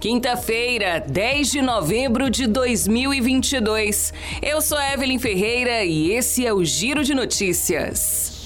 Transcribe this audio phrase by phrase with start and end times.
[0.00, 4.12] Quinta-feira, 10 de novembro de 2022.
[4.40, 8.37] Eu sou Evelyn Ferreira e esse é o Giro de Notícias.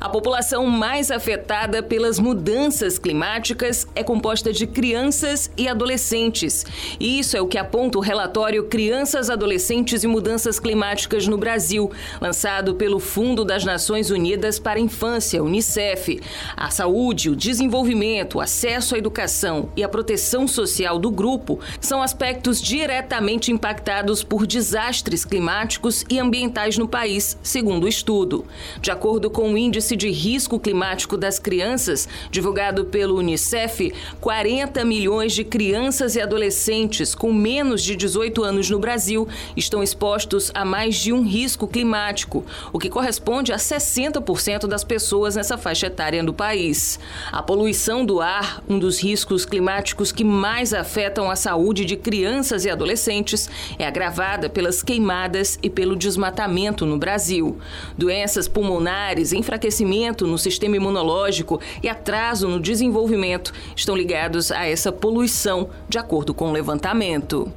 [0.00, 6.64] A população mais afetada pelas mudanças climáticas é composta de crianças e adolescentes.
[6.98, 11.90] E isso é o que aponta o relatório Crianças, Adolescentes e Mudanças Climáticas no Brasil,
[12.18, 16.18] lançado pelo Fundo das Nações Unidas para a Infância, Unicef.
[16.56, 22.02] A saúde, o desenvolvimento, o acesso à educação e a proteção social do grupo são
[22.02, 28.46] aspectos diretamente impactados por desastres climáticos e ambientais no país, segundo o estudo.
[28.80, 34.84] De acordo com o índice Índice de Risco Climático das Crianças, divulgado pelo Unicef, 40
[34.84, 39.26] milhões de crianças e adolescentes com menos de 18 anos no Brasil
[39.56, 45.34] estão expostos a mais de um risco climático, o que corresponde a 60% das pessoas
[45.34, 47.00] nessa faixa etária do país.
[47.32, 52.64] A poluição do ar, um dos riscos climáticos que mais afetam a saúde de crianças
[52.64, 57.58] e adolescentes, é agravada pelas queimadas e pelo desmatamento no Brasil.
[57.98, 64.92] Doenças pulmonares, enfraquecimento enfraquecimento no sistema imunológico e atraso no desenvolvimento estão ligados a essa
[64.92, 67.50] poluição, de acordo com o levantamento.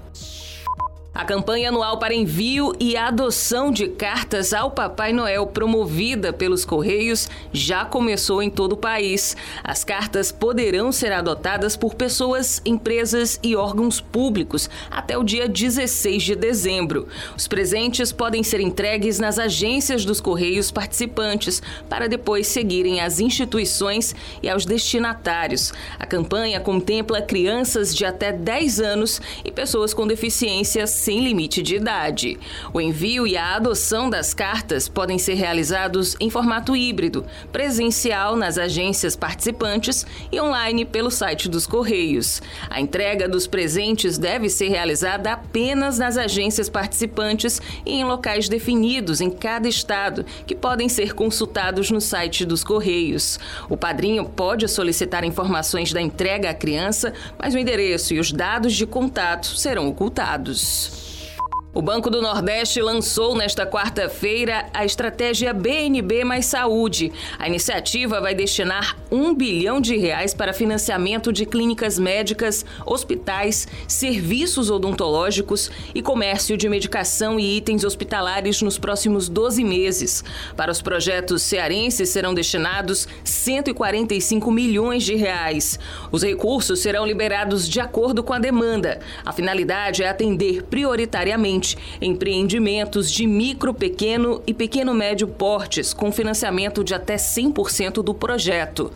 [1.14, 7.30] A campanha anual para envio e adoção de cartas ao Papai Noel, promovida pelos Correios,
[7.52, 9.38] já começou em todo o país.
[9.64, 16.24] As cartas poderão ser adotadas por pessoas, empresas e órgãos públicos até o dia 16
[16.24, 17.08] de dezembro.
[17.38, 24.16] Os presentes podem ser entregues nas agências dos Correios participantes para depois seguirem às instituições
[24.42, 25.74] e aos destinatários.
[26.00, 31.76] A campanha contempla crianças de até 10 anos e pessoas com deficiências sem limite de
[31.76, 32.40] idade.
[32.74, 38.58] O envio e a adoção das cartas podem ser realizados em formato híbrido, presencial nas
[38.58, 42.42] agências participantes e online pelo site dos Correios.
[42.70, 49.20] A entrega dos presentes deve ser realizada apenas nas agências participantes e em locais definidos
[49.20, 53.38] em cada estado, que podem ser consultados no site dos Correios.
[53.70, 58.74] O padrinho pode solicitar informações da entrega à criança, mas o endereço e os dados
[58.74, 60.93] de contato serão ocultados.
[61.76, 67.12] O Banco do Nordeste lançou nesta quarta-feira a estratégia BNB Mais Saúde.
[67.40, 74.70] A iniciativa vai destinar um bilhão de reais para financiamento de clínicas médicas, hospitais, serviços
[74.70, 80.24] odontológicos e comércio de medicação e itens hospitalares nos próximos 12 meses.
[80.56, 85.80] Para os projetos cearenses serão destinados 145 milhões de reais.
[86.12, 89.00] Os recursos serão liberados de acordo com a demanda.
[89.26, 91.63] A finalidade é atender prioritariamente
[92.02, 98.92] empreendimentos de micro, pequeno e pequeno médio portes com financiamento de até 100% do projeto.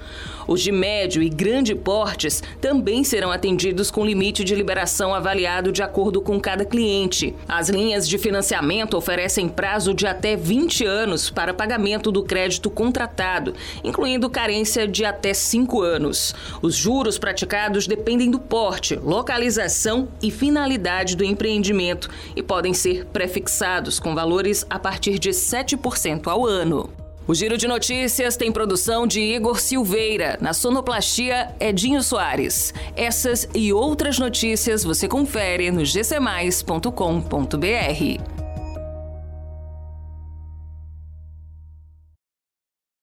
[0.47, 5.83] Os de médio e grande portes também serão atendidos com limite de liberação avaliado de
[5.83, 7.35] acordo com cada cliente.
[7.47, 13.53] As linhas de financiamento oferecem prazo de até 20 anos para pagamento do crédito contratado,
[13.83, 16.33] incluindo carência de até 5 anos.
[16.61, 23.99] Os juros praticados dependem do porte, localização e finalidade do empreendimento e podem ser prefixados
[23.99, 26.89] com valores a partir de 7% ao ano.
[27.27, 32.73] O Giro de Notícias tem produção de Igor Silveira, na sonoplastia Edinho Soares.
[32.95, 38.36] Essas e outras notícias você confere no gcmais.com.br.